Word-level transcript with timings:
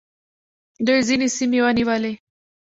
دوی 0.85 0.99
ځینې 1.07 1.27
سیمې 1.37 1.59
ونیولې 1.63 2.13